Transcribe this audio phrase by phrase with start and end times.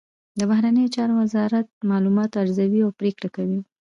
[0.39, 3.59] د بهرنیو چارو وزارت معلومات ارزوي او پریکړه کوي